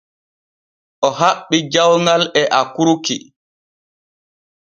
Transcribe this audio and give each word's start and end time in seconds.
O 1.07 1.09
haɓɓi 1.19 1.57
jawŋal 1.71 2.23
e 2.39 2.43
akurki. 2.59 3.15